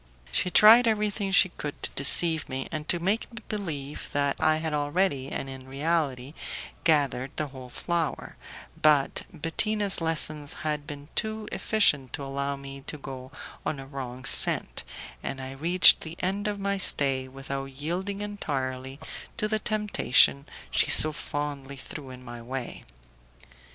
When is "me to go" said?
12.55-13.31